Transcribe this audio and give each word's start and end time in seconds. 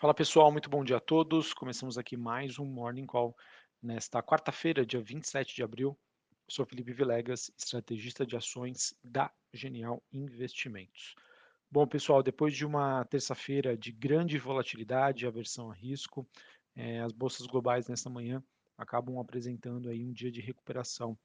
Fala 0.00 0.14
pessoal, 0.14 0.52
muito 0.52 0.70
bom 0.70 0.84
dia 0.84 0.98
a 0.98 1.00
todos. 1.00 1.52
Começamos 1.52 1.98
aqui 1.98 2.16
mais 2.16 2.56
um 2.56 2.64
Morning 2.64 3.04
Call 3.04 3.36
nesta 3.82 4.22
quarta-feira, 4.22 4.86
dia 4.86 5.02
27 5.02 5.56
de 5.56 5.60
abril. 5.64 5.98
Eu 6.30 6.54
sou 6.54 6.64
Felipe 6.64 6.92
Vilegas, 6.92 7.50
estrategista 7.58 8.24
de 8.24 8.36
ações 8.36 8.94
da 9.02 9.28
Genial 9.52 10.00
Investimentos. 10.12 11.16
Bom, 11.68 11.84
pessoal, 11.84 12.22
depois 12.22 12.54
de 12.54 12.64
uma 12.64 13.04
terça-feira 13.06 13.76
de 13.76 13.90
grande 13.90 14.38
volatilidade 14.38 15.26
aversão 15.26 15.68
a 15.68 15.74
risco, 15.74 16.24
eh, 16.76 17.00
as 17.00 17.10
bolsas 17.10 17.48
globais 17.48 17.88
nesta 17.88 18.08
manhã 18.08 18.40
acabam 18.76 19.18
apresentando 19.18 19.88
aí 19.88 20.04
um 20.04 20.12
dia 20.12 20.30
de 20.30 20.40
recuperação. 20.40 21.18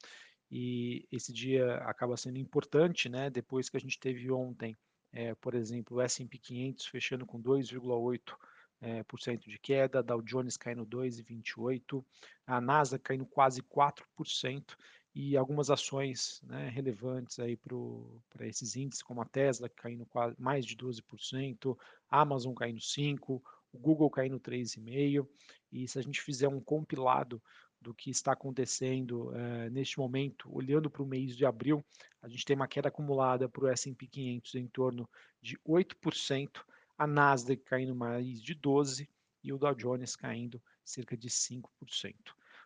E 0.50 1.08
esse 1.12 1.32
dia 1.32 1.76
acaba 1.84 2.18
sendo 2.18 2.40
importante, 2.40 3.08
né, 3.08 3.30
depois 3.30 3.70
que 3.70 3.78
a 3.78 3.80
gente 3.80 4.00
teve 4.00 4.32
ontem, 4.32 4.76
eh, 5.12 5.36
por 5.36 5.54
exemplo, 5.54 5.98
o 5.98 6.02
S&P 6.02 6.40
500 6.40 6.88
fechando 6.88 7.24
com 7.24 7.40
2,8 7.40 8.36
é, 8.84 9.02
por 9.04 9.20
cento 9.22 9.50
de 9.50 9.58
queda, 9.58 10.04
Dow 10.04 10.22
Jones 10.22 10.58
caindo 10.58 10.86
2,28, 10.86 12.04
a 12.46 12.60
NASA 12.60 13.00
caindo 13.00 13.26
quase 13.26 13.64
4% 13.64 14.76
e 15.16 15.38
algumas 15.38 15.70
ações 15.70 16.42
né, 16.44 16.68
relevantes 16.70 17.40
aí 17.40 17.56
para 17.56 18.46
esses 18.46 18.76
índices, 18.76 19.02
como 19.02 19.22
a 19.22 19.26
Tesla 19.26 19.70
caindo 19.70 20.06
quase, 20.06 20.36
mais 20.38 20.66
de 20.66 20.76
12%, 20.76 21.78
a 22.10 22.20
Amazon 22.20 22.54
caindo 22.54 22.80
5%, 22.80 23.42
o 23.72 23.80
Google 23.80 24.10
caindo 24.10 24.40
3,5%, 24.40 25.26
e 25.72 25.88
se 25.88 25.98
a 25.98 26.02
gente 26.02 26.22
fizer 26.22 26.50
um 26.50 26.60
compilado 26.60 27.42
do 27.82 27.94
que 27.94 28.10
está 28.10 28.34
acontecendo 28.34 29.30
uh, 29.30 29.70
neste 29.72 29.98
momento, 29.98 30.54
olhando 30.54 30.90
para 30.90 31.04
o 31.04 31.08
mês 31.08 31.36
de 31.36 31.46
abril, 31.46 31.84
a 32.22 32.28
gente 32.28 32.46
tem 32.46 32.56
uma 32.56 32.68
queda 32.68 32.90
acumulada 32.90 33.48
para 33.50 33.64
o 33.64 33.68
S&P 33.68 34.08
500 34.08 34.56
em 34.56 34.68
torno 34.68 35.10
de 35.42 35.58
8%, 35.68 36.64
a 37.04 37.08
Nasdaq 37.08 37.64
caindo 37.64 37.94
mais 37.94 38.42
de 38.42 38.56
12% 38.56 39.08
e 39.44 39.52
o 39.52 39.58
Dow 39.58 39.76
Jones 39.76 40.16
caindo 40.16 40.62
cerca 40.86 41.18
de 41.18 41.30
5%. 41.30 41.64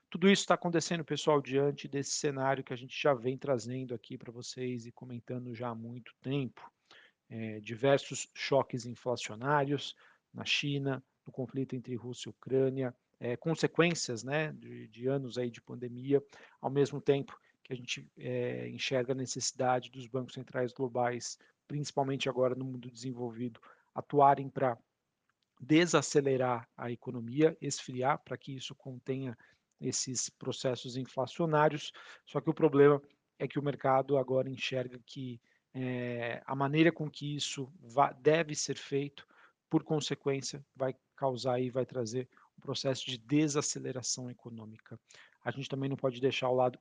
Tudo 0.09 0.29
isso 0.29 0.43
está 0.43 0.53
acontecendo, 0.53 1.03
pessoal, 1.03 1.41
diante 1.41 1.87
desse 1.87 2.11
cenário 2.11 2.63
que 2.63 2.71
a 2.71 2.75
gente 2.75 2.95
já 3.01 3.13
vem 3.13 3.37
trazendo 3.37 3.95
aqui 3.95 4.17
para 4.17 4.31
vocês 4.31 4.85
e 4.85 4.91
comentando 4.91 5.55
já 5.55 5.69
há 5.69 5.75
muito 5.75 6.13
tempo. 6.21 6.71
É, 7.29 7.59
diversos 7.59 8.29
choques 8.33 8.85
inflacionários 8.85 9.95
na 10.33 10.45
China, 10.45 11.03
no 11.25 11.33
conflito 11.33 11.75
entre 11.75 11.95
Rússia 11.95 12.29
e 12.29 12.31
Ucrânia, 12.31 12.95
é, 13.19 13.35
consequências 13.35 14.23
né, 14.23 14.53
de, 14.53 14.87
de, 14.87 15.07
anos 15.07 15.37
aí 15.37 15.49
de 15.49 15.59
pandemia, 15.59 16.23
ao 16.61 16.69
mesmo 16.69 17.01
tempo 17.01 17.37
que 17.63 17.73
a 17.73 17.75
gente 17.75 18.07
é, 18.17 18.69
enxerga 18.69 19.11
a 19.11 19.15
necessidade 19.15 19.89
dos 19.89 20.07
bancos 20.07 20.35
centrais 20.35 20.71
globais, 20.71 21.37
principalmente 21.67 22.29
agora 22.29 22.55
no 22.55 22.63
mundo 22.63 22.89
desenvolvido, 22.89 23.59
atuarem 23.97 24.47
para 24.47 24.77
desacelerar 25.59 26.69
a 26.77 26.91
economia, 26.91 27.57
esfriar, 27.59 28.19
para 28.23 28.37
que 28.37 28.55
isso 28.55 28.75
contenha 28.75 29.35
esses 29.81 30.29
processos 30.29 30.95
inflacionários. 30.95 31.91
Só 32.23 32.39
que 32.39 32.49
o 32.49 32.53
problema 32.53 33.01
é 33.39 33.47
que 33.47 33.57
o 33.57 33.63
mercado 33.63 34.17
agora 34.17 34.49
enxerga 34.49 34.99
que 35.03 35.41
é, 35.73 36.41
a 36.45 36.55
maneira 36.55 36.91
com 36.91 37.09
que 37.09 37.35
isso 37.35 37.71
deve 38.21 38.55
ser 38.55 38.77
feito, 38.77 39.27
por 39.69 39.83
consequência, 39.83 40.63
vai 40.75 40.95
causar 41.15 41.59
e 41.59 41.69
vai 41.69 41.85
trazer 41.85 42.29
um 42.57 42.61
processo 42.61 43.05
de 43.05 43.17
desaceleração 43.17 44.29
econômica. 44.29 44.99
A 45.43 45.51
gente 45.51 45.67
também 45.69 45.89
não 45.89 45.97
pode 45.97 46.21
deixar 46.21 46.47
ao 46.47 46.55
lado, 46.55 46.79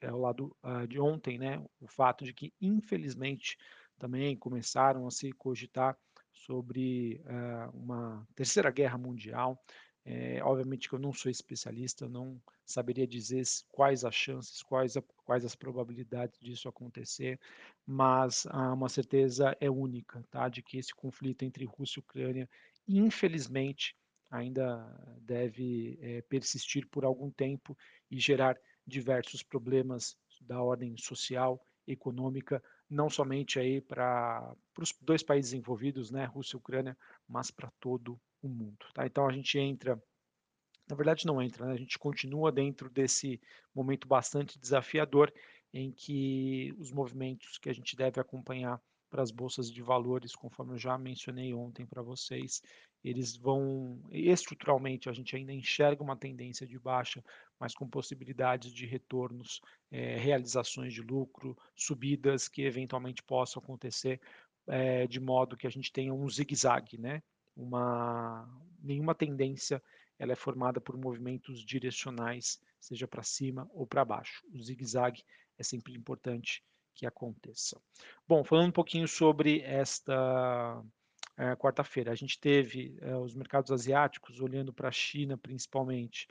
é, 0.00 0.08
ao 0.08 0.18
lado 0.18 0.56
uh, 0.62 0.86
de 0.86 1.00
ontem, 1.00 1.38
né, 1.38 1.64
o 1.80 1.86
fato 1.86 2.24
de 2.24 2.32
que, 2.32 2.52
infelizmente, 2.60 3.56
também 3.98 4.36
começaram 4.36 5.06
a 5.06 5.10
se 5.10 5.32
cogitar 5.32 5.96
sobre 6.32 7.20
uh, 7.24 7.76
uma 7.76 8.26
terceira 8.34 8.70
guerra 8.70 8.98
mundial. 8.98 9.62
É, 10.04 10.42
obviamente 10.42 10.88
que 10.88 10.94
eu 10.94 10.98
não 10.98 11.12
sou 11.12 11.30
especialista, 11.30 12.08
não 12.08 12.40
saberia 12.64 13.06
dizer 13.06 13.42
quais 13.70 14.06
as 14.06 14.14
chances, 14.14 14.62
quais, 14.62 14.96
a, 14.96 15.02
quais 15.24 15.44
as 15.44 15.54
probabilidades 15.54 16.40
disso 16.40 16.66
acontecer, 16.66 17.38
mas 17.86 18.46
uma 18.46 18.88
certeza 18.88 19.54
é 19.60 19.68
única, 19.68 20.24
tá, 20.30 20.48
de 20.48 20.62
que 20.62 20.78
esse 20.78 20.94
conflito 20.94 21.42
entre 21.42 21.66
Rússia 21.66 21.98
e 21.98 22.00
Ucrânia, 22.00 22.48
infelizmente, 22.86 23.94
ainda 24.30 24.86
deve 25.20 25.98
é, 26.00 26.22
persistir 26.22 26.86
por 26.88 27.04
algum 27.04 27.30
tempo 27.30 27.76
e 28.10 28.18
gerar 28.18 28.58
diversos 28.86 29.42
problemas 29.42 30.16
da 30.40 30.62
ordem 30.62 30.96
social, 30.96 31.62
econômica, 31.86 32.62
não 32.88 33.10
somente 33.10 33.58
aí 33.58 33.80
para 33.80 34.54
os 34.78 34.94
dois 35.00 35.22
países 35.22 35.52
envolvidos, 35.52 36.10
né, 36.10 36.24
Rússia 36.24 36.56
e 36.56 36.58
Ucrânia, 36.58 36.96
mas 37.26 37.50
para 37.50 37.70
todo 37.78 38.18
o 38.42 38.48
mundo. 38.48 38.86
Tá? 38.94 39.06
Então 39.06 39.26
a 39.26 39.32
gente 39.32 39.58
entra, 39.58 40.02
na 40.88 40.96
verdade 40.96 41.26
não 41.26 41.42
entra, 41.42 41.66
né? 41.66 41.72
a 41.72 41.78
gente 41.78 41.98
continua 41.98 42.50
dentro 42.50 42.88
desse 42.88 43.40
momento 43.74 44.08
bastante 44.08 44.58
desafiador 44.58 45.32
em 45.72 45.92
que 45.92 46.74
os 46.78 46.90
movimentos 46.90 47.58
que 47.58 47.68
a 47.68 47.74
gente 47.74 47.94
deve 47.94 48.20
acompanhar 48.20 48.80
para 49.08 49.22
as 49.22 49.30
bolsas 49.30 49.70
de 49.70 49.82
valores, 49.82 50.34
conforme 50.34 50.74
eu 50.74 50.78
já 50.78 50.96
mencionei 50.98 51.52
ontem 51.54 51.86
para 51.86 52.02
vocês, 52.02 52.62
eles 53.02 53.36
vão 53.36 54.00
estruturalmente 54.10 55.08
a 55.08 55.12
gente 55.12 55.34
ainda 55.36 55.52
enxerga 55.52 56.02
uma 56.02 56.16
tendência 56.16 56.66
de 56.66 56.78
baixa, 56.78 57.24
mas 57.58 57.74
com 57.74 57.88
possibilidades 57.88 58.72
de 58.72 58.86
retornos, 58.86 59.60
é, 59.90 60.16
realizações 60.16 60.92
de 60.92 61.02
lucro, 61.02 61.56
subidas 61.76 62.48
que 62.48 62.62
eventualmente 62.62 63.22
possam 63.22 63.62
acontecer 63.62 64.20
é, 64.66 65.06
de 65.06 65.20
modo 65.20 65.56
que 65.56 65.66
a 65.66 65.70
gente 65.70 65.92
tenha 65.92 66.12
um 66.12 66.28
zigue-zague, 66.28 66.98
né? 66.98 67.22
Uma 67.56 68.48
nenhuma 68.80 69.14
tendência 69.14 69.82
ela 70.18 70.32
é 70.32 70.36
formada 70.36 70.80
por 70.80 70.96
movimentos 70.96 71.64
direcionais, 71.64 72.60
seja 72.80 73.06
para 73.06 73.22
cima 73.22 73.68
ou 73.72 73.86
para 73.86 74.04
baixo. 74.04 74.44
O 74.52 74.60
zigue-zague 74.60 75.22
é 75.56 75.62
sempre 75.62 75.94
importante 75.94 76.62
que 76.98 77.06
aconteça. 77.06 77.80
Bom, 78.26 78.42
falando 78.42 78.70
um 78.70 78.72
pouquinho 78.72 79.06
sobre 79.06 79.60
esta 79.60 80.82
é, 81.36 81.54
quarta-feira, 81.54 82.10
a 82.10 82.14
gente 82.16 82.40
teve 82.40 82.98
é, 83.00 83.14
os 83.16 83.36
mercados 83.36 83.70
asiáticos 83.70 84.40
olhando 84.40 84.72
para 84.72 84.88
a 84.88 84.92
China 84.92 85.38
principalmente. 85.38 86.26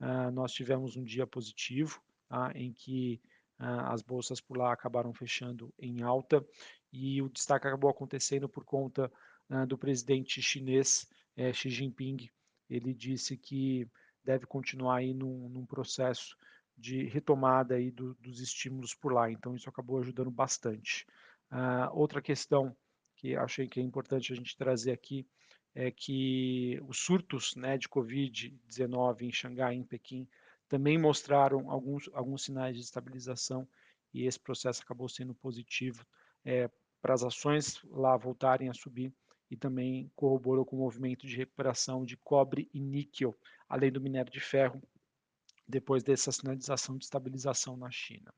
Uh, 0.00 0.30
nós 0.32 0.52
tivemos 0.52 0.96
um 0.96 1.02
dia 1.04 1.26
positivo, 1.26 2.00
tá, 2.28 2.52
em 2.54 2.72
que 2.72 3.20
uh, 3.60 3.92
as 3.92 4.02
bolsas 4.02 4.40
por 4.40 4.56
lá 4.56 4.72
acabaram 4.72 5.12
fechando 5.12 5.72
em 5.78 6.02
alta 6.02 6.44
e 6.92 7.20
o 7.20 7.28
destaque 7.28 7.66
acabou 7.66 7.90
acontecendo 7.90 8.48
por 8.48 8.64
conta 8.64 9.10
uh, 9.50 9.66
do 9.66 9.76
presidente 9.76 10.40
chinês 10.40 11.08
eh, 11.36 11.52
Xi 11.52 11.70
Jinping. 11.70 12.28
Ele 12.68 12.94
disse 12.94 13.36
que 13.36 13.88
deve 14.24 14.46
continuar 14.46 14.98
aí 14.98 15.12
num, 15.12 15.48
num 15.48 15.66
processo 15.66 16.36
de 16.82 17.04
retomada 17.04 17.76
aí 17.76 17.92
do, 17.92 18.14
dos 18.14 18.40
estímulos 18.40 18.92
por 18.92 19.12
lá. 19.12 19.30
Então 19.30 19.54
isso 19.54 19.68
acabou 19.68 20.00
ajudando 20.00 20.32
bastante. 20.32 21.06
Uh, 21.50 21.88
outra 21.92 22.20
questão 22.20 22.76
que 23.14 23.36
achei 23.36 23.68
que 23.68 23.78
é 23.78 23.82
importante 23.82 24.32
a 24.32 24.36
gente 24.36 24.56
trazer 24.56 24.90
aqui 24.90 25.24
é 25.76 25.92
que 25.92 26.82
os 26.88 26.98
surtos 26.98 27.54
né, 27.54 27.78
de 27.78 27.88
Covid-19 27.88 29.22
em 29.22 29.32
Xangai, 29.32 29.74
em 29.74 29.84
Pequim, 29.84 30.26
também 30.68 30.98
mostraram 30.98 31.70
alguns, 31.70 32.10
alguns 32.12 32.42
sinais 32.42 32.74
de 32.74 32.82
estabilização 32.82 33.66
e 34.12 34.26
esse 34.26 34.40
processo 34.40 34.82
acabou 34.82 35.08
sendo 35.08 35.34
positivo 35.34 36.04
é, 36.44 36.68
para 37.00 37.14
as 37.14 37.22
ações 37.22 37.80
lá 37.90 38.16
voltarem 38.16 38.68
a 38.68 38.74
subir 38.74 39.14
e 39.48 39.56
também 39.56 40.10
corroborou 40.16 40.64
com 40.64 40.76
o 40.76 40.80
movimento 40.80 41.26
de 41.26 41.36
recuperação 41.36 42.04
de 42.04 42.16
cobre 42.16 42.68
e 42.74 42.80
níquel, 42.80 43.36
além 43.68 43.92
do 43.92 44.00
minério 44.00 44.32
de 44.32 44.40
ferro, 44.40 44.82
depois 45.72 46.02
dessa 46.02 46.30
sinalização 46.30 46.96
de 46.98 47.04
estabilização 47.04 47.76
na 47.76 47.90
China. 47.90 48.32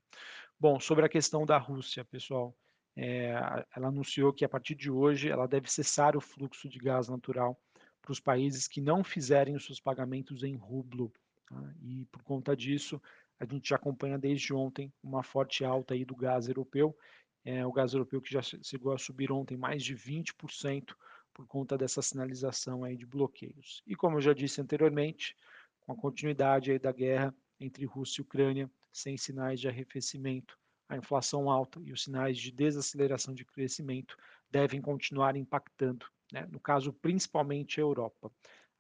Bom, 0.59 0.79
sobre 0.79 1.05
a 1.05 1.09
questão 1.09 1.45
da 1.45 1.59
Rússia, 1.59 2.05
pessoal, 2.05 2.57
é, 2.97 3.33
ela 3.75 3.89
anunciou 3.89 4.33
que 4.33 4.45
a 4.45 4.49
partir 4.49 4.77
de 4.77 4.89
hoje 4.89 5.29
ela 5.29 5.49
deve 5.49 5.69
cessar 5.71 6.17
o 6.17 6.21
fluxo 6.21 6.69
de 6.69 6.79
gás 6.79 7.09
natural 7.09 7.61
para 8.01 8.13
os 8.13 8.21
países 8.21 8.69
que 8.69 8.81
não 8.81 9.03
fizerem 9.03 9.57
os 9.57 9.65
seus 9.65 9.81
pagamentos 9.81 10.45
em 10.45 10.55
rublo. 10.55 11.13
Tá? 11.47 11.75
E 11.83 12.07
por 12.07 12.23
conta 12.23 12.57
disso, 12.57 13.03
a 13.41 13.45
gente 13.45 13.69
já 13.69 13.77
acompanha 13.77 14.17
desde 14.17 14.55
ontem 14.55 14.93
uma 15.03 15.25
forte 15.25 15.65
alta 15.65 15.95
aí 15.95 16.05
do 16.05 16.15
gás 16.15 16.47
europeu. 16.47 16.97
É, 17.45 17.67
o 17.67 17.73
gás 17.73 17.93
europeu 17.93 18.23
que 18.23 18.33
já 18.33 18.41
chegou 18.43 18.93
a 18.93 18.99
subir 18.99 19.33
ontem 19.33 19.57
mais 19.57 19.83
de 19.83 19.95
20% 19.95 20.95
por 21.33 21.47
conta 21.49 21.77
dessa 21.77 22.01
sinalização 22.01 22.85
aí 22.85 22.97
de 22.97 23.05
bloqueios. 23.05 23.83
E 23.87 23.97
como 23.97 24.17
eu 24.19 24.21
já 24.21 24.33
disse 24.33 24.61
anteriormente, 24.61 25.35
com 25.85 25.93
a 25.93 25.97
continuidade 25.97 26.79
da 26.79 26.93
guerra 26.93 27.35
entre 27.61 27.85
Rússia 27.85 28.21
e 28.21 28.23
Ucrânia, 28.23 28.71
sem 28.93 29.17
sinais 29.17 29.61
de 29.61 29.69
arrefecimento, 29.69 30.59
a 30.89 30.97
inflação 30.97 31.51
alta 31.51 31.81
e 31.83 31.93
os 31.93 32.03
sinais 32.03 32.39
de 32.39 32.51
desaceleração 32.51 33.35
de 33.35 33.45
crescimento 33.45 34.17
devem 34.51 34.81
continuar 34.81 35.37
impactando, 35.37 36.07
né? 36.33 36.47
no 36.51 36.61
caso, 36.61 36.93
principalmente 36.93 37.81
a 37.81 37.83
Europa. 37.83 38.31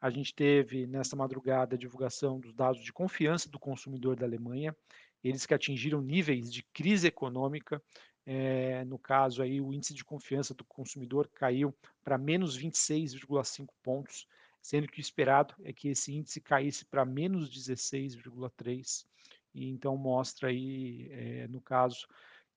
A 0.01 0.11
gente 0.11 0.35
teve 0.35 0.87
nesta 0.87 1.17
madrugada 1.17 1.75
a 1.75 1.79
divulgação 1.79 2.39
dos 2.39 2.53
dados 2.53 2.85
de 2.85 2.93
confiança 2.93 3.49
do 3.49 3.59
consumidor 3.59 4.17
da 4.17 4.27
Alemanha, 4.27 4.77
eles 5.23 5.47
que 5.47 5.55
atingiram 5.55 6.03
níveis 6.03 6.53
de 6.53 6.62
crise 6.62 7.06
econômica. 7.06 7.83
É, 8.27 8.85
no 8.85 8.99
caso 8.99 9.43
aí, 9.43 9.61
o 9.61 9.73
índice 9.73 9.95
de 9.95 10.05
confiança 10.05 10.55
do 10.55 10.65
consumidor 10.65 11.29
caiu 11.29 11.75
para 12.03 12.19
menos 12.19 12.59
26,5 12.59 13.69
pontos. 13.83 14.27
Sendo 14.64 14.88
que 14.88 14.99
o 14.99 15.02
esperado 15.02 15.55
é 15.62 15.75
que 15.75 15.88
esse 15.88 16.11
índice 16.11 16.40
caísse 16.40 16.87
para 16.87 17.05
menos 17.05 17.50
16,3, 17.50 19.05
e 19.55 19.69
então 19.69 19.94
mostra 19.94 20.49
aí, 20.49 21.06
é, 21.12 21.46
no 21.49 21.61
caso, 21.61 22.08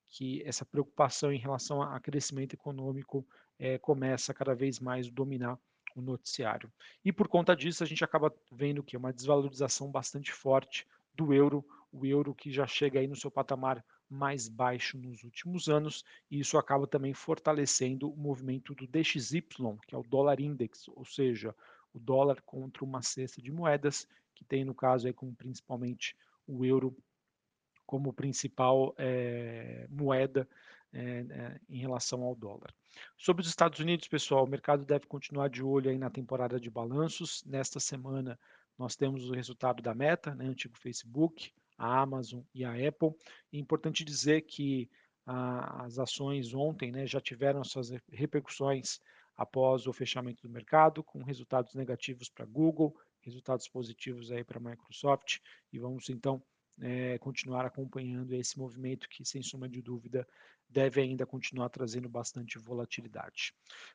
que 0.05 0.41
essa 0.43 0.63
preocupação 0.63 1.33
em 1.33 1.37
relação 1.37 1.81
a 1.81 1.99
crescimento 1.99 2.53
econômico 2.53 3.27
é, 3.59 3.77
começa 3.77 4.31
a 4.31 4.35
cada 4.35 4.55
vez 4.55 4.79
mais 4.79 5.09
dominar 5.11 5.59
o 5.97 6.01
noticiário. 6.01 6.71
E 7.03 7.11
por 7.11 7.27
conta 7.27 7.53
disso, 7.53 7.83
a 7.83 7.85
gente 7.85 8.05
acaba 8.05 8.33
vendo 8.49 8.81
que 8.81 8.95
uma 8.95 9.11
desvalorização 9.11 9.91
bastante 9.91 10.31
forte 10.31 10.87
do 11.13 11.33
euro, 11.33 11.65
o 11.91 12.05
euro 12.05 12.33
que 12.33 12.49
já 12.49 12.65
chega 12.65 13.01
aí 13.01 13.07
no 13.07 13.17
seu 13.17 13.29
patamar 13.29 13.83
mais 14.09 14.47
baixo 14.47 14.97
nos 14.97 15.25
últimos 15.25 15.67
anos, 15.67 16.05
e 16.31 16.39
isso 16.39 16.57
acaba 16.57 16.87
também 16.87 17.13
fortalecendo 17.13 18.09
o 18.09 18.15
movimento 18.15 18.73
do 18.73 18.87
DXY, 18.87 19.41
que 19.85 19.93
é 19.93 19.97
o 19.97 20.03
dólar 20.03 20.39
index, 20.39 20.87
ou 20.87 21.03
seja, 21.03 21.53
o 21.93 21.99
dólar 21.99 22.41
contra 22.41 22.83
uma 22.83 23.01
cesta 23.01 23.41
de 23.41 23.51
moedas, 23.51 24.07
que 24.35 24.45
tem 24.45 24.63
no 24.63 24.73
caso 24.73 25.07
aí 25.07 25.13
como 25.13 25.33
principalmente 25.35 26.15
o 26.45 26.65
euro 26.65 26.95
como 27.85 28.11
principal 28.11 28.93
é, 28.97 29.87
moeda 29.89 30.47
é, 30.93 30.99
é, 31.01 31.59
em 31.69 31.79
relação 31.79 32.23
ao 32.23 32.35
dólar. 32.35 32.73
Sobre 33.17 33.41
os 33.41 33.47
Estados 33.47 33.79
Unidos, 33.79 34.07
pessoal, 34.07 34.43
o 34.43 34.49
mercado 34.49 34.85
deve 34.85 35.05
continuar 35.07 35.49
de 35.49 35.63
olho 35.63 35.89
aí 35.89 35.97
na 35.97 36.09
temporada 36.09 36.59
de 36.59 36.69
balanços. 36.69 37.43
Nesta 37.45 37.79
semana, 37.79 38.37
nós 38.77 38.95
temos 38.95 39.29
o 39.29 39.33
resultado 39.33 39.81
da 39.81 39.93
Meta, 39.93 40.35
né, 40.35 40.45
antigo 40.45 40.77
Facebook, 40.77 41.51
a 41.77 42.01
Amazon 42.01 42.41
e 42.53 42.65
a 42.65 42.71
Apple. 42.71 43.15
É 43.53 43.57
importante 43.57 44.03
dizer 44.03 44.41
que 44.41 44.89
ah, 45.25 45.85
as 45.85 45.99
ações 45.99 46.53
ontem 46.53 46.91
né, 46.91 47.05
já 47.05 47.21
tiveram 47.21 47.63
suas 47.63 47.89
repercussões 48.11 48.99
após 49.37 49.85
o 49.85 49.93
fechamento 49.93 50.41
do 50.41 50.49
mercado, 50.49 51.03
com 51.03 51.21
resultados 51.21 51.75
negativos 51.75 52.27
para 52.27 52.45
Google, 52.45 52.95
resultados 53.21 53.67
positivos 53.67 54.31
aí 54.31 54.43
para 54.43 54.59
Microsoft, 54.59 55.39
e 55.71 55.77
vamos 55.77 56.09
então 56.09 56.41
é, 56.81 57.17
continuar 57.19 57.65
acompanhando 57.65 58.33
esse 58.33 58.57
movimento 58.57 59.07
que, 59.09 59.23
sem 59.23 59.41
sombra 59.41 59.69
de 59.69 59.81
dúvida, 59.81 60.27
deve 60.69 61.01
ainda 61.01 61.25
continuar 61.25 61.69
trazendo 61.69 62.09
bastante 62.09 62.57
volatilidade. 62.57 63.53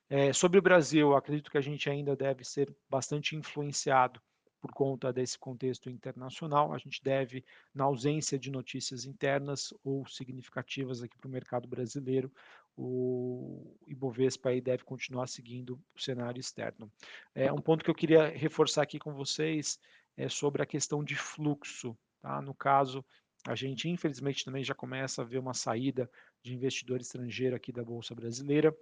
É, 0.08 0.32
sobre 0.32 0.58
o 0.58 0.62
Brasil, 0.62 1.14
acredito 1.14 1.50
que 1.50 1.58
a 1.58 1.62
gente 1.62 1.90
ainda 1.90 2.16
deve 2.16 2.44
ser 2.44 2.74
bastante 2.88 3.36
influenciado 3.36 4.20
por 4.62 4.72
conta 4.72 5.12
desse 5.12 5.36
contexto 5.36 5.90
internacional. 5.90 6.72
A 6.72 6.78
gente 6.78 7.02
deve, 7.02 7.44
na 7.74 7.82
ausência 7.82 8.38
de 8.38 8.48
notícias 8.48 9.04
internas 9.04 9.74
ou 9.82 10.06
significativas 10.06 11.02
aqui 11.02 11.18
para 11.18 11.26
o 11.26 11.30
mercado 11.30 11.66
brasileiro, 11.66 12.32
o 12.76 13.76
Ibovespa 13.88 14.50
aí 14.50 14.60
deve 14.60 14.84
continuar 14.84 15.26
seguindo 15.26 15.78
o 15.94 16.00
cenário 16.00 16.40
externo. 16.40 16.90
É, 17.34 17.52
um 17.52 17.60
ponto 17.60 17.84
que 17.84 17.90
eu 17.90 17.94
queria 17.94 18.28
reforçar 18.28 18.82
aqui 18.82 19.00
com 19.00 19.12
vocês 19.12 19.80
é 20.16 20.28
sobre 20.28 20.62
a 20.62 20.66
questão 20.66 21.02
de 21.02 21.16
fluxo. 21.16 21.98
Tá? 22.20 22.40
No 22.40 22.54
caso, 22.54 23.04
a 23.46 23.56
gente 23.56 23.88
infelizmente 23.88 24.44
também 24.44 24.62
já 24.62 24.74
começa 24.74 25.22
a 25.22 25.24
ver 25.24 25.38
uma 25.38 25.54
saída 25.54 26.08
de 26.40 26.54
investidor 26.54 27.00
estrangeiro 27.00 27.56
aqui 27.56 27.72
da 27.72 27.82
Bolsa 27.82 28.14
Brasileira. 28.14 28.74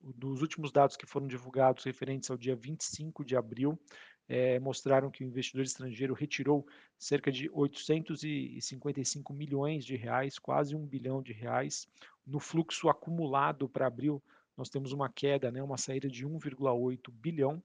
Dos 0.00 0.40
últimos 0.40 0.72
dados 0.72 0.96
que 0.96 1.06
foram 1.06 1.26
divulgados 1.26 1.84
referentes 1.84 2.30
ao 2.30 2.36
dia 2.36 2.56
25 2.56 3.24
de 3.24 3.36
abril, 3.36 3.78
é, 4.28 4.58
mostraram 4.58 5.10
que 5.10 5.24
o 5.24 5.26
investidor 5.26 5.64
estrangeiro 5.64 6.14
retirou 6.14 6.66
cerca 6.98 7.30
de 7.30 7.48
855 7.52 9.32
milhões 9.32 9.84
de 9.84 9.96
reais, 9.96 10.38
quase 10.38 10.74
um 10.74 10.84
bilhão 10.84 11.22
de 11.22 11.32
reais. 11.32 11.88
No 12.26 12.40
fluxo 12.40 12.88
acumulado 12.88 13.68
para 13.68 13.86
abril, 13.86 14.22
nós 14.56 14.68
temos 14.68 14.92
uma 14.92 15.08
queda, 15.08 15.50
né, 15.50 15.62
uma 15.62 15.76
saída 15.76 16.08
de 16.08 16.26
1,8 16.26 17.10
bilhão, 17.12 17.62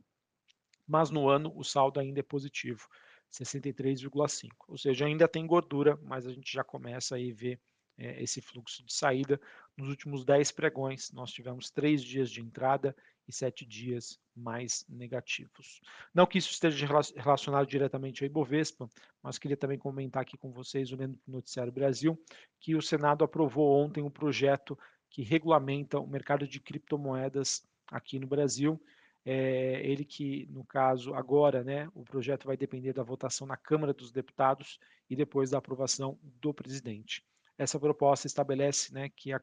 mas 0.87 1.09
no 1.09 1.27
ano 1.29 1.51
o 1.55 1.63
saldo 1.63 1.99
ainda 1.99 2.19
é 2.19 2.23
positivo. 2.23 2.87
63,5. 3.31 4.49
Ou 4.67 4.77
seja, 4.77 5.05
ainda 5.05 5.27
tem 5.27 5.47
gordura, 5.47 5.97
mas 6.03 6.27
a 6.27 6.33
gente 6.33 6.51
já 6.51 6.63
começa 6.63 7.15
a 7.15 7.19
ver 7.33 7.59
é, 7.97 8.21
esse 8.21 8.41
fluxo 8.41 8.83
de 8.83 8.93
saída. 8.93 9.39
Nos 9.77 9.87
últimos 9.87 10.25
10 10.25 10.51
pregões, 10.51 11.11
nós 11.13 11.31
tivemos 11.31 11.71
3 11.71 12.03
dias 12.03 12.29
de 12.29 12.41
entrada 12.41 12.95
e 13.27 13.33
7 13.33 13.65
dias 13.65 14.19
mais 14.35 14.85
negativos. 14.89 15.81
Não 16.13 16.25
que 16.25 16.37
isso 16.37 16.51
esteja 16.51 16.85
relacionado 17.15 17.67
diretamente 17.67 18.23
ao 18.23 18.25
Ibovespa, 18.25 18.89
mas 19.21 19.37
queria 19.37 19.57
também 19.57 19.77
comentar 19.77 20.21
aqui 20.21 20.37
com 20.37 20.51
vocês, 20.51 20.91
olhando 20.91 21.17
para 21.17 21.31
o 21.31 21.35
Noticiário 21.35 21.71
Brasil, 21.71 22.19
que 22.59 22.75
o 22.75 22.81
Senado 22.81 23.23
aprovou 23.23 23.83
ontem 23.83 24.01
um 24.01 24.09
projeto 24.09 24.77
que 25.09 25.21
regulamenta 25.21 25.99
o 25.99 26.07
mercado 26.07 26.47
de 26.47 26.59
criptomoedas 26.59 27.63
aqui 27.87 28.19
no 28.19 28.27
Brasil 28.27 28.81
é, 29.23 29.81
ele 29.85 30.03
que, 30.03 30.47
no 30.49 30.63
caso, 30.63 31.13
agora, 31.13 31.63
né, 31.63 31.89
o 31.93 32.03
projeto 32.03 32.45
vai 32.47 32.57
depender 32.57 32.93
da 32.93 33.03
votação 33.03 33.45
na 33.45 33.55
Câmara 33.55 33.93
dos 33.93 34.11
Deputados 34.11 34.79
e 35.09 35.15
depois 35.15 35.51
da 35.51 35.59
aprovação 35.59 36.17
do 36.23 36.53
presidente. 36.53 37.23
Essa 37.57 37.79
proposta 37.79 38.25
estabelece 38.25 38.93
né, 38.93 39.09
que 39.09 39.31
a 39.31 39.39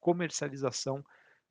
comercialização 0.00 1.02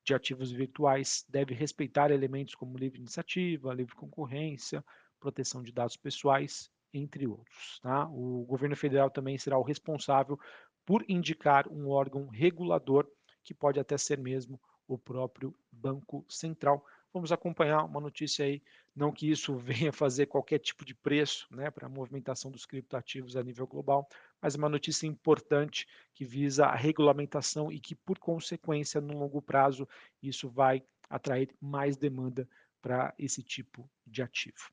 de 0.08 0.14
ativos 0.14 0.52
virtuais 0.52 1.26
deve 1.28 1.54
respeitar 1.54 2.12
elementos 2.12 2.56
como 2.56 2.78
livre 2.78 2.98
iniciativa, 2.98 3.74
livre 3.74 3.94
concorrência, 3.94 4.84
proteção 5.20 5.62
de 5.62 5.74
dados 5.74 5.98
pessoais, 5.98 6.72
entre 6.94 7.28
outros. 7.28 7.80
Tá? 7.82 8.08
O 8.08 8.46
governo 8.46 8.76
federal 8.76 9.10
também 9.10 9.38
será 9.38 9.58
o 9.58 9.64
responsável 9.64 10.40
por 10.86 11.04
indicar 11.10 11.68
um 11.68 11.90
órgão 11.90 12.28
regulador, 12.28 13.06
que 13.44 13.54
pode 13.54 13.82
até 13.82 13.98
ser 13.98 14.18
mesmo 14.18 14.60
o 14.88 14.98
próprio 14.98 15.54
Banco 15.70 16.26
Central, 16.30 16.86
Vamos 17.18 17.32
acompanhar 17.32 17.84
uma 17.84 18.00
notícia 18.00 18.46
aí, 18.46 18.62
não 18.98 19.12
que 19.12 19.30
isso 19.30 19.56
venha 19.58 19.94
fazer 19.94 20.26
qualquer 20.26 20.58
tipo 20.58 20.84
de 20.84 20.96
preço 20.96 21.48
né, 21.52 21.70
para 21.70 21.86
a 21.86 21.90
movimentação 21.90 22.50
dos 22.50 22.66
criptoativos 22.66 23.38
a 23.38 23.44
nível 23.44 23.68
global, 23.68 24.10
mas 24.42 24.56
uma 24.56 24.68
notícia 24.68 25.06
importante 25.06 25.88
que 26.14 26.26
visa 26.26 26.66
a 26.66 26.76
regulamentação 26.76 27.72
e 27.72 27.80
que, 27.80 27.96
por 27.96 28.18
consequência, 28.18 29.00
no 29.00 29.18
longo 29.18 29.42
prazo, 29.42 29.88
isso 30.22 30.50
vai 30.50 30.84
atrair 31.10 31.50
mais 31.62 31.96
demanda 31.96 32.50
para 32.82 33.14
esse 33.18 33.44
tipo 33.44 33.90
de 34.06 34.22
ativo. 34.24 34.72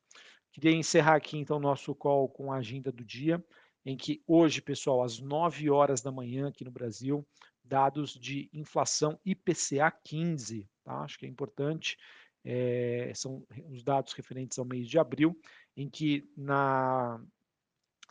Queria 0.50 0.72
encerrar 0.72 1.16
aqui 1.16 1.36
então 1.36 1.60
nosso 1.60 1.94
call 1.94 2.28
com 2.28 2.52
a 2.52 2.56
agenda 2.56 2.90
do 2.90 3.04
dia, 3.04 3.44
em 3.84 3.96
que 3.96 4.22
hoje, 4.26 4.62
pessoal, 4.62 5.02
às 5.02 5.18
9 5.18 5.68
horas 5.68 6.00
da 6.00 6.10
manhã 6.10 6.48
aqui 6.48 6.64
no 6.64 6.70
Brasil, 6.70 7.26
dados 7.62 8.12
de 8.12 8.48
inflação 8.52 9.18
IPCA 9.24 9.90
15, 9.90 10.68
tá? 10.82 11.00
Acho 11.00 11.18
que 11.18 11.26
é 11.26 11.28
importante 11.28 11.98
é, 12.44 13.12
são 13.14 13.46
os 13.70 13.82
dados 13.82 14.12
referentes 14.12 14.58
ao 14.58 14.64
mês 14.64 14.88
de 14.88 14.98
abril, 14.98 15.38
em 15.76 15.88
que 15.88 16.30
na, 16.36 17.20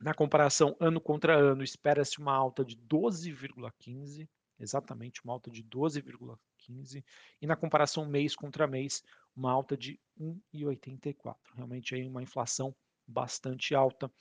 na 0.02 0.14
comparação 0.14 0.76
ano 0.80 1.00
contra 1.00 1.36
ano 1.36 1.64
espera-se 1.64 2.20
uma 2.20 2.34
alta 2.34 2.66
de 2.66 2.76
12,15, 2.76 4.28
exatamente 4.60 5.24
uma 5.24 5.34
alta 5.34 5.52
de 5.52 5.64
12,15, 5.64 7.04
e 7.42 7.48
na 7.48 7.56
comparação 7.56 8.06
mês 8.06 8.36
contra 8.36 8.66
mês, 8.66 9.04
uma 9.36 9.52
alta 9.52 9.78
de 9.78 10.00
1,84. 10.20 11.36
Realmente 11.56 11.94
aí 11.94 12.08
uma 12.08 12.24
inflação 12.24 12.76
bastante 13.08 13.76
alta 13.76 14.12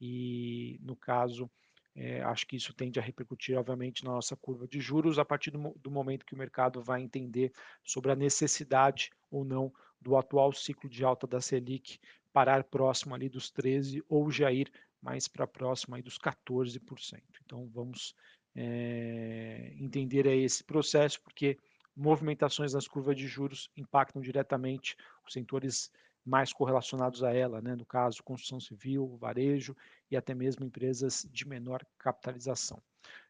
e 0.00 0.78
no 0.82 0.96
caso 0.96 1.50
é, 1.94 2.22
acho 2.22 2.46
que 2.46 2.56
isso 2.56 2.72
tende 2.72 2.98
a 2.98 3.02
repercutir, 3.02 3.58
obviamente, 3.58 4.04
na 4.04 4.12
nossa 4.12 4.36
curva 4.36 4.66
de 4.66 4.80
juros 4.80 5.18
a 5.18 5.24
partir 5.24 5.50
do, 5.50 5.74
do, 5.76 5.90
momento 5.90 6.24
que 6.24 6.34
o 6.34 6.38
mercado 6.38 6.82
vai 6.82 7.02
entender 7.02 7.52
sobre 7.82 8.12
a 8.12 8.16
necessidade 8.16 9.10
ou 9.30 9.44
não 9.44 9.72
do 10.00 10.16
atual 10.16 10.52
ciclo 10.52 10.88
de 10.88 11.04
alta 11.04 11.26
da 11.26 11.40
Selic 11.40 11.98
parar 12.32 12.64
próximo 12.64 13.14
ali 13.14 13.28
dos 13.28 13.50
13 13.50 14.02
ou 14.08 14.30
já 14.30 14.52
ir 14.52 14.70
mais 15.02 15.26
para 15.26 15.46
próximo 15.46 15.96
aí 15.96 16.02
dos 16.02 16.18
14%. 16.18 16.80
Então 17.44 17.68
vamos 17.68 18.14
é, 18.54 19.72
entender 19.76 20.28
aí 20.28 20.44
esse 20.44 20.62
processo, 20.62 21.20
porque 21.22 21.58
movimentações 21.96 22.72
nas 22.72 22.86
curvas 22.86 23.16
de 23.16 23.26
juros 23.26 23.68
impactam 23.76 24.22
diretamente 24.22 24.96
os 25.26 25.32
setores 25.32 25.90
mais 26.24 26.52
correlacionados 26.52 27.22
a 27.22 27.32
ela, 27.32 27.60
né? 27.60 27.74
no 27.74 27.84
caso, 27.84 28.22
construção 28.22 28.60
civil, 28.60 29.16
varejo 29.18 29.76
e 30.10 30.16
até 30.16 30.34
mesmo 30.34 30.64
empresas 30.64 31.26
de 31.30 31.46
menor 31.48 31.84
capitalização. 31.98 32.82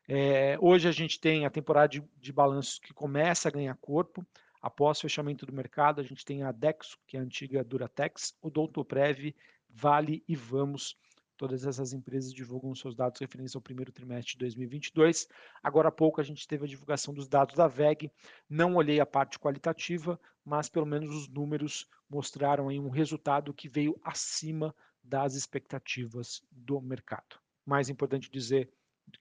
É, 0.09 0.59
hoje 0.61 0.89
a 0.89 0.93
gente 0.93 1.21
tem 1.21 1.47
a 1.47 1.51
temporada 1.51 1.89
de, 1.89 2.03
de 2.19 2.33
balanços 2.33 2.79
que 2.79 2.93
começa 2.93 3.49
a 3.49 3.53
ganhar 3.53 3.77
corpo. 3.77 4.27
Após 4.61 4.99
o 4.99 5.03
fechamento 5.03 5.47
do 5.47 5.53
mercado, 5.53 6.01
a 6.01 6.05
gente 6.05 6.25
tem 6.25 6.43
a 6.43 6.53
Dexo, 6.53 6.99
que 7.07 7.17
é 7.17 7.21
a 7.21 7.23
antiga 7.23 7.65
Duratex, 7.65 8.35
o 8.43 8.51
Doutoprev, 8.51 9.35
Vale 9.69 10.23
e 10.27 10.35
Vamos. 10.35 10.97
Todas 11.41 11.65
essas 11.65 11.95
empresas 11.95 12.35
divulgam 12.35 12.75
seus 12.75 12.95
dados 12.95 13.19
referentes 13.19 13.57
ao 13.57 13.63
primeiro 13.63 13.91
trimestre 13.91 14.35
de 14.35 14.41
2022. 14.41 15.27
Agora 15.63 15.89
há 15.89 15.91
pouco 15.91 16.21
a 16.21 16.23
gente 16.23 16.47
teve 16.47 16.67
a 16.67 16.69
divulgação 16.69 17.15
dos 17.15 17.27
dados 17.27 17.57
da 17.57 17.67
VEG. 17.67 18.13
Não 18.47 18.75
olhei 18.75 19.01
a 19.01 19.07
parte 19.07 19.39
qualitativa, 19.39 20.21
mas 20.45 20.69
pelo 20.69 20.85
menos 20.85 21.15
os 21.15 21.29
números 21.31 21.89
mostraram 22.11 22.69
aí 22.69 22.79
um 22.79 22.91
resultado 22.91 23.55
que 23.55 23.71
veio 23.71 23.99
acima 24.05 24.77
das 25.03 25.35
expectativas 25.35 26.43
do 26.51 26.79
mercado. 26.79 27.41
Mais 27.65 27.89
importante 27.89 28.31
dizer 28.31 28.71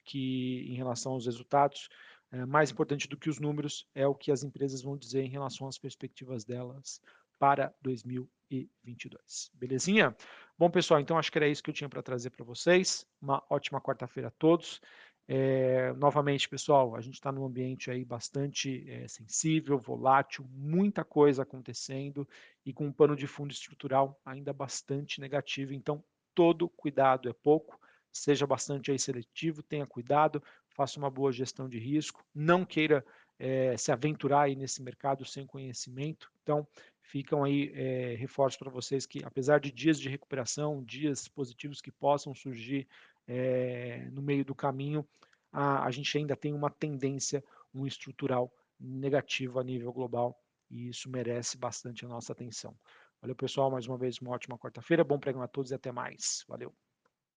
que 0.04 0.66
em 0.68 0.74
relação 0.74 1.12
aos 1.12 1.24
resultados, 1.24 1.88
é, 2.30 2.44
mais 2.44 2.70
importante 2.70 3.08
do 3.08 3.16
que 3.16 3.30
os 3.30 3.40
números 3.40 3.88
é 3.94 4.06
o 4.06 4.14
que 4.14 4.30
as 4.30 4.42
empresas 4.42 4.82
vão 4.82 4.94
dizer 4.94 5.22
em 5.22 5.30
relação 5.30 5.66
às 5.66 5.78
perspectivas 5.78 6.44
delas 6.44 7.00
para 7.38 7.74
2022. 7.80 8.39
2022. 8.50 9.50
Belezinha? 9.54 10.14
Bom, 10.58 10.68
pessoal, 10.68 11.00
então 11.00 11.16
acho 11.16 11.30
que 11.30 11.38
era 11.38 11.48
isso 11.48 11.62
que 11.62 11.70
eu 11.70 11.74
tinha 11.74 11.88
para 11.88 12.02
trazer 12.02 12.30
para 12.30 12.44
vocês. 12.44 13.06
Uma 13.22 13.42
ótima 13.48 13.80
quarta-feira 13.80 14.28
a 14.28 14.32
todos. 14.32 14.80
É, 15.28 15.92
novamente, 15.92 16.48
pessoal, 16.48 16.96
a 16.96 17.00
gente 17.00 17.14
está 17.14 17.30
num 17.30 17.46
ambiente 17.46 17.88
aí 17.88 18.04
bastante 18.04 18.84
é, 18.90 19.06
sensível, 19.06 19.78
volátil, 19.78 20.44
muita 20.50 21.04
coisa 21.04 21.44
acontecendo 21.44 22.28
e 22.66 22.72
com 22.72 22.86
um 22.86 22.92
pano 22.92 23.14
de 23.14 23.28
fundo 23.28 23.52
estrutural 23.52 24.20
ainda 24.24 24.52
bastante 24.52 25.20
negativo. 25.20 25.72
Então, 25.72 26.02
todo 26.34 26.68
cuidado 26.68 27.28
é 27.28 27.32
pouco. 27.32 27.78
Seja 28.12 28.44
bastante 28.44 28.90
aí 28.90 28.98
seletivo, 28.98 29.62
tenha 29.62 29.86
cuidado, 29.86 30.42
faça 30.70 30.98
uma 30.98 31.08
boa 31.08 31.30
gestão 31.30 31.68
de 31.68 31.78
risco, 31.78 32.24
não 32.34 32.64
queira 32.64 33.04
é, 33.38 33.76
se 33.76 33.90
aventurar 33.90 34.42
aí 34.42 34.56
nesse 34.56 34.82
mercado 34.82 35.24
sem 35.24 35.46
conhecimento. 35.46 36.30
Então, 36.42 36.66
ficam 37.10 37.42
aí 37.42 37.72
é, 37.74 38.14
reforços 38.14 38.56
para 38.56 38.70
vocês 38.70 39.04
que, 39.04 39.24
apesar 39.24 39.58
de 39.58 39.72
dias 39.72 39.98
de 39.98 40.08
recuperação, 40.08 40.82
dias 40.84 41.26
positivos 41.26 41.80
que 41.80 41.90
possam 41.90 42.32
surgir 42.34 42.86
é, 43.26 44.08
no 44.12 44.22
meio 44.22 44.44
do 44.44 44.54
caminho, 44.54 45.06
a, 45.52 45.84
a 45.84 45.90
gente 45.90 46.16
ainda 46.16 46.36
tem 46.36 46.54
uma 46.54 46.70
tendência, 46.70 47.42
um 47.74 47.84
estrutural 47.84 48.52
negativo 48.78 49.58
a 49.58 49.64
nível 49.64 49.92
global 49.92 50.40
e 50.70 50.88
isso 50.88 51.10
merece 51.10 51.58
bastante 51.58 52.04
a 52.04 52.08
nossa 52.08 52.32
atenção. 52.32 52.76
Valeu, 53.20 53.34
pessoal, 53.34 53.70
mais 53.70 53.86
uma 53.86 53.98
vez 53.98 54.18
uma 54.18 54.30
ótima 54.30 54.56
quarta-feira, 54.56 55.02
bom 55.02 55.18
pregão 55.18 55.42
a 55.42 55.48
todos 55.48 55.72
e 55.72 55.74
até 55.74 55.90
mais. 55.90 56.44
Valeu. 56.46 56.72